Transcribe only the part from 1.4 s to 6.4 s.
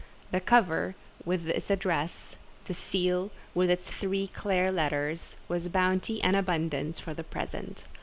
its address—the seal, with its three clear letters—was bounty and